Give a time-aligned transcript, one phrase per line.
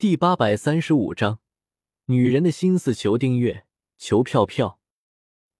[0.00, 1.40] 第八百三十五章，
[2.04, 3.66] 女人的心思，求订阅，
[3.96, 4.78] 求票票。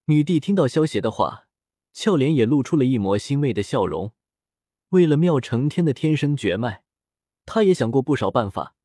[0.05, 1.49] 女帝听到萧邪的话，
[1.91, 4.13] 俏脸也露出了一抹欣慰的笑容。
[4.91, 6.83] 为了妙成天的天生绝脉，
[7.45, 8.75] 她也想过不少办法，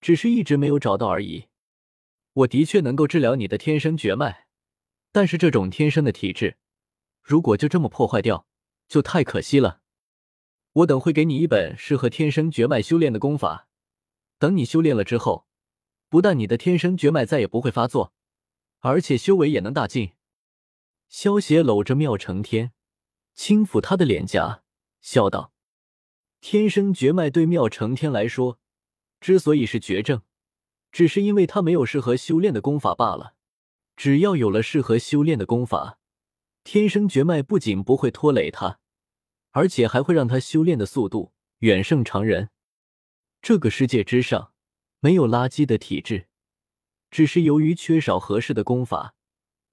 [0.00, 1.44] 只是一直没有找到而已。
[2.32, 4.48] 我的确能够治疗你的天生绝脉，
[5.12, 6.56] 但是这种天生的体质，
[7.22, 8.48] 如果就这么破坏掉，
[8.88, 9.82] 就太可惜了。
[10.72, 13.65] 我等会给你一本适合天生绝脉修炼的功法。
[14.38, 15.46] 等你修炼了之后，
[16.08, 18.12] 不但你的天生绝脉再也不会发作，
[18.80, 20.12] 而且修为也能大进。
[21.08, 22.72] 萧邪搂着妙成天，
[23.34, 24.62] 轻抚他的脸颊，
[25.00, 25.52] 笑道
[26.40, 28.58] ：“天生绝脉对妙成天来说，
[29.20, 30.22] 之所以是绝症，
[30.90, 33.34] 只是因为他没有适合修炼的功法罢了。
[33.96, 35.98] 只要有了适合修炼的功法，
[36.64, 38.80] 天生绝脉不仅不会拖累他，
[39.52, 42.50] 而且还会让他修炼的速度远胜常人。”
[43.46, 44.52] 这个世界之上
[44.98, 46.26] 没有垃圾的体质，
[47.12, 49.14] 只是由于缺少合适的功法，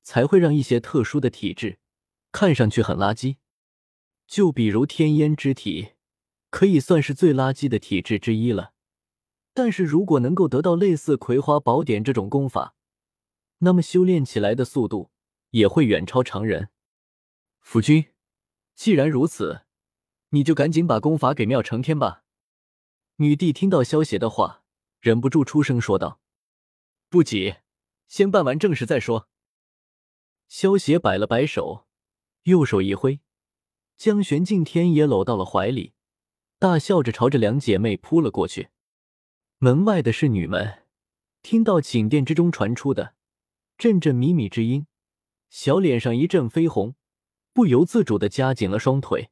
[0.03, 1.79] 才会让一些特殊的体质
[2.31, 3.37] 看上去很垃圾。
[4.27, 5.93] 就比如天烟之体，
[6.51, 8.73] 可以算是最垃圾的体质之一了。
[9.55, 12.75] 但是如果能够得到类似《葵花宝典》这种功法，
[13.57, 15.09] 那么修炼起来的速度
[15.49, 16.69] 也会远超常人。
[17.59, 18.05] 夫君，
[18.75, 19.61] 既然如此，
[20.29, 22.22] 你就赶紧把功法给妙成天吧。
[23.17, 24.63] 女帝听到萧邪的话，
[24.99, 26.19] 忍不住出声说道
[27.09, 27.57] ：“不急，
[28.07, 29.29] 先办完正事再说。”
[30.49, 31.85] 萧邪摆了摆手，
[32.43, 33.19] 右手一挥，
[33.97, 35.93] 将玄镜天也搂到了怀里，
[36.57, 38.69] 大笑着朝着两姐妹扑了过去。
[39.59, 40.83] 门外的侍女们
[41.43, 43.13] 听到寝殿之中传出的
[43.77, 44.87] 阵阵靡靡之音，
[45.51, 46.95] 小脸上一阵绯红，
[47.53, 49.29] 不由自主的夹紧了双腿。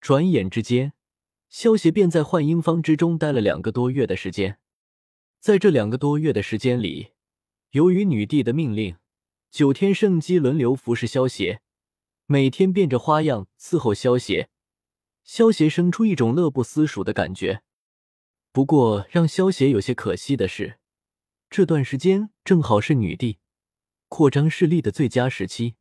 [0.00, 0.94] 转眼之间。
[1.48, 4.58] 萧协便在幻音坊之中待了两个多月的时间，
[5.40, 7.12] 在这两个多月的时间里，
[7.70, 8.96] 由于女帝的命令，
[9.50, 11.62] 九天圣姬轮流服侍萧协，
[12.26, 14.50] 每天变着花样伺候萧协。
[15.24, 17.62] 萧协生出一种乐不思蜀的感觉。
[18.52, 20.78] 不过，让萧协有些可惜的是，
[21.50, 23.38] 这段时间正好是女帝
[24.08, 25.74] 扩张势力的最佳时期。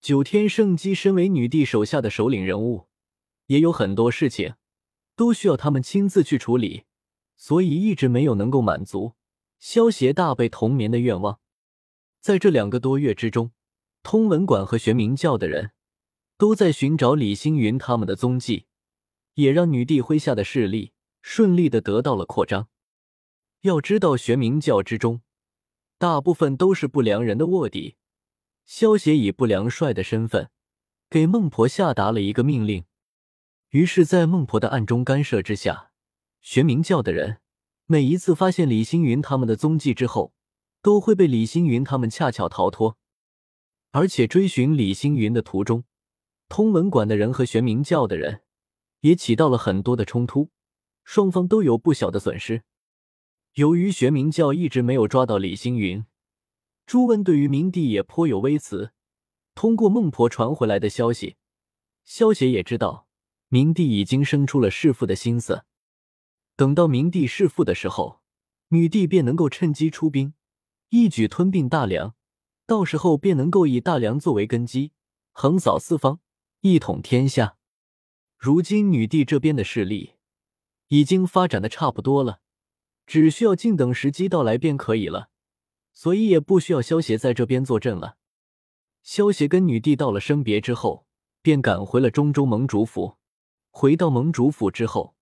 [0.00, 2.88] 九天圣姬身为女帝手下的首领人物，
[3.46, 4.54] 也有很多事情。
[5.16, 6.84] 都需要他们亲自去处理，
[7.36, 9.14] 所以一直没有能够满足
[9.58, 11.40] 萧协大被同眠的愿望。
[12.20, 13.52] 在这两个多月之中，
[14.02, 15.72] 通文馆和玄冥教的人
[16.36, 18.66] 都在寻找李星云他们的踪迹，
[19.34, 22.68] 也让女帝麾下的势力顺利的得到了扩张。
[23.62, 25.20] 要知道，玄冥教之中
[25.98, 27.96] 大部分都是不良人的卧底。
[28.64, 30.50] 萧协以不良帅的身份
[31.10, 32.84] 给孟婆下达了一个命令。
[33.70, 35.92] 于是，在孟婆的暗中干涉之下，
[36.40, 37.38] 玄冥教的人
[37.86, 40.34] 每一次发现李星云他们的踪迹之后，
[40.82, 42.98] 都会被李星云他们恰巧逃脱。
[43.92, 45.84] 而且，追寻李星云的途中，
[46.48, 48.42] 通文馆的人和玄冥教的人
[49.02, 50.50] 也起到了很多的冲突，
[51.04, 52.64] 双方都有不小的损失。
[53.54, 56.04] 由于玄冥教一直没有抓到李星云，
[56.86, 58.90] 朱温对于明帝也颇有微词。
[59.54, 61.36] 通过孟婆传回来的消息，
[62.04, 63.06] 萧协也知道。
[63.52, 65.64] 明帝已经生出了弑父的心思，
[66.54, 68.20] 等到明帝弑父的时候，
[68.68, 70.34] 女帝便能够趁机出兵，
[70.90, 72.14] 一举吞并大梁，
[72.64, 74.92] 到时候便能够以大梁作为根基，
[75.32, 76.20] 横扫四方，
[76.60, 77.56] 一统天下。
[78.38, 80.12] 如今女帝这边的势力
[80.86, 82.38] 已经发展的差不多了，
[83.04, 85.28] 只需要静等时机到来便可以了，
[85.92, 88.16] 所以也不需要萧协在这边坐镇了。
[89.02, 91.04] 萧协跟女帝道了生别之后，
[91.42, 93.16] 便赶回了中州盟主府。
[93.70, 95.14] 回到盟主府之后，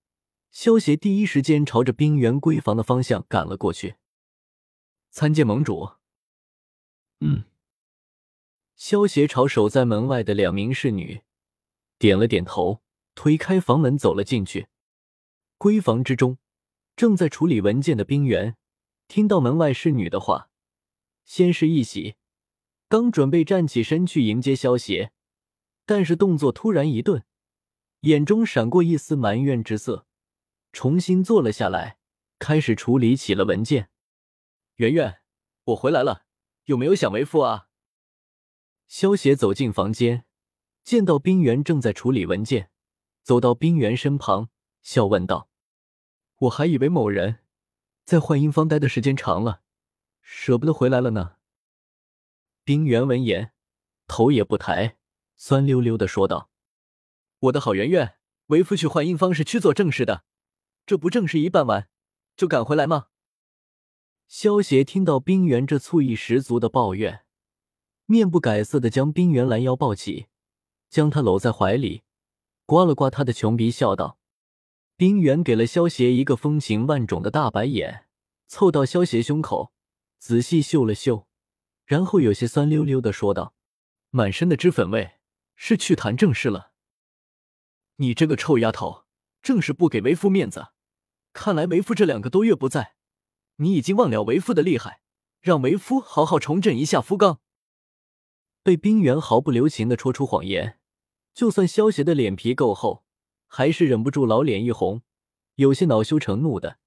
[0.51, 3.97] 萧协第一时间朝着冰原闺房的方向赶了过去，
[5.11, 5.91] 参见盟主。
[7.21, 7.45] 嗯，
[8.75, 11.23] 萧协朝守在门外的两名侍女
[11.99, 12.81] 点了点头，
[13.15, 14.69] 推开房门走了进去。
[15.59, 16.39] 闺房之中，
[16.97, 18.57] 正在处理文件的冰原
[19.09, 20.51] 听到门外侍女的话，
[21.25, 22.17] 先是一喜，
[22.89, 25.13] 刚准备站起身去迎接萧协，
[25.85, 27.25] 但是动作突然一顿。
[28.01, 30.07] 眼中闪过一丝埋怨之色，
[30.73, 31.99] 重新坐了下来，
[32.39, 33.91] 开始处理起了文件。
[34.77, 35.21] 圆圆，
[35.65, 36.25] 我回来了，
[36.67, 37.69] 有没有想为父啊？
[38.87, 40.25] 萧协走进房间，
[40.85, 42.71] 见到冰原正在处理文件，
[43.25, 44.49] 走到冰原身旁，
[44.81, 45.51] 笑问道
[46.43, 47.41] ：“我还以为某人
[48.05, 49.63] 在幻音坊待的时间长了，
[50.23, 51.35] 舍不得回来了呢。”
[52.63, 53.53] 冰原闻言，
[54.07, 54.99] 头也不抬，
[55.37, 56.49] 酸溜溜的说道。
[57.41, 60.25] 我的好圆圆，为夫去幻音方是去做正事的，
[60.85, 61.89] 这不正事一办完，
[62.37, 63.07] 就赶回来吗？
[64.27, 67.25] 萧协听到冰原这醋意十足的抱怨，
[68.07, 70.27] 面不改色的将冰原拦腰抱起，
[70.91, 72.03] 将他搂在怀里，
[72.67, 74.19] 刮了刮他的穷鼻，笑道
[74.99, 78.07] ：“冰原给了萧协一个风情万种的大白眼，
[78.49, 79.73] 凑到萧协胸口，
[80.19, 81.29] 仔细嗅了嗅，
[81.87, 83.55] 然后有些酸溜溜的说道
[84.11, 85.13] ：‘满身的脂粉味，
[85.55, 86.68] 是去谈正事了。’
[87.99, 89.05] 你这个臭丫头，
[89.41, 90.73] 正是不给为夫面子。
[91.33, 92.97] 看来为夫这两个多月不在。”
[93.61, 95.01] 你已经忘了为夫的厉害，
[95.41, 97.41] 让为夫好好重振一下夫纲。
[98.63, 100.79] 被冰原毫不留情的戳出谎言，
[101.35, 103.05] 就算萧邪的脸皮够厚，
[103.49, 105.03] 还是忍不住老脸一红，
[105.57, 106.79] 有些恼羞成怒的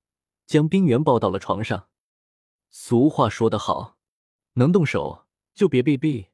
[0.46, 1.90] 将冰原抱到了床上。
[2.70, 3.98] 俗话说得好，
[4.54, 6.28] 能动手就别逼逼。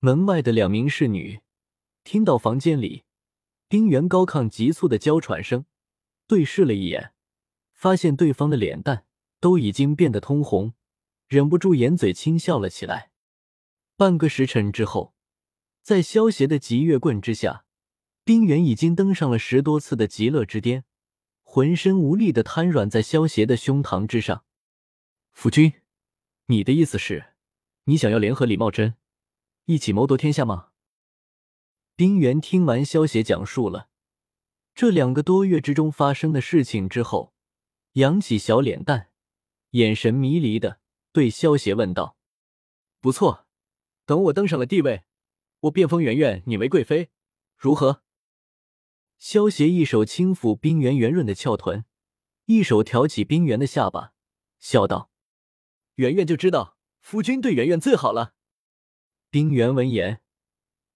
[0.00, 1.40] 门外的两名侍女
[2.02, 3.04] 听到房间里
[3.68, 5.64] 丁原高亢急促的娇喘声，
[6.26, 7.12] 对视了一眼。
[7.72, 9.04] 发现对方的脸蛋
[9.40, 10.72] 都已经变得通红，
[11.26, 13.10] 忍不住掩嘴轻笑了起来。
[13.96, 15.14] 半个时辰之后，
[15.82, 17.66] 在萧邪的极月棍之下，
[18.24, 20.84] 丁原已经登上了十多次的极乐之巅，
[21.42, 24.44] 浑身无力的瘫软在萧邪的胸膛之上。
[25.32, 25.74] 夫君，
[26.46, 27.34] 你的意思是，
[27.84, 28.94] 你想要联合李茂贞
[29.66, 30.70] 一起谋夺天下吗？
[31.96, 33.88] 冰原听完萧邪讲述了
[34.74, 37.32] 这两个多月之中发生的事情之后。
[37.94, 39.12] 扬起小脸蛋，
[39.70, 40.80] 眼神迷离的
[41.12, 42.16] 对萧邪问道
[43.00, 43.46] ：“不错，
[44.04, 45.04] 等我登上了帝位，
[45.60, 47.10] 我便封圆圆你为贵妃，
[47.56, 48.02] 如何？”
[49.16, 51.84] 萧邪一手轻抚冰原圆润的翘臀，
[52.46, 54.12] 一手挑起冰原的下巴，
[54.58, 55.12] 笑道
[55.94, 58.34] ：“圆圆就知道夫君对圆圆最好了。”
[59.30, 60.20] 冰原闻言，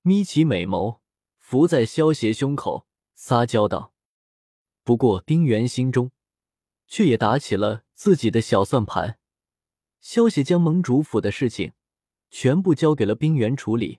[0.09, 1.01] 眯起美眸，
[1.37, 3.93] 伏在萧邪胸口，撒娇道
[4.83, 6.11] ：“不过冰原心中……”
[6.89, 9.19] 却也打起了自己的小算盘。
[10.01, 11.75] 萧协将盟主府的事情
[12.31, 13.99] 全部交给了冰原处理，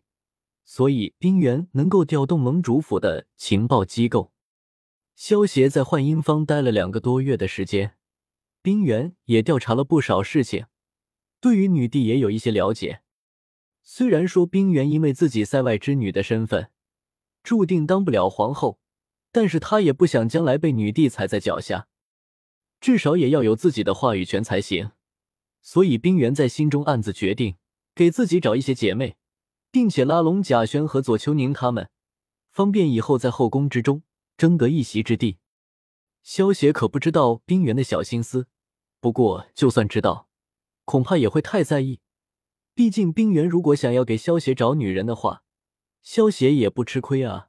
[0.65, 4.33] 所以冰原能够调动盟主府的情报机构。
[5.13, 7.95] 萧协在幻音坊待了两个多月的时间，
[8.63, 10.65] 冰原也调查了不少事情，
[11.39, 13.03] 对于女帝也有一些了解。
[13.91, 16.69] 虽然说冰原因为自己塞外之女的身份，
[17.41, 18.79] 注定当不了皇后，
[19.31, 21.87] 但是他也不想将来被女帝踩在脚下。
[22.79, 24.91] 至少也要有自己的话语权才行，
[25.63, 27.55] 所以冰原在心中暗自决定，
[27.95, 29.17] 给自己找一些姐妹，
[29.71, 31.89] 并且拉拢贾轩和左秋宁他们，
[32.51, 34.03] 方便以后在后宫之中
[34.37, 35.39] 争得一席之地。
[36.21, 38.45] 萧协可不知道冰原的小心思，
[39.01, 40.29] 不过就算知道，
[40.85, 41.99] 恐怕也会太在意。
[42.79, 45.43] 毕竟冰原如果想要给萧邪找女人的话，
[46.01, 47.48] 萧邪也不吃亏啊。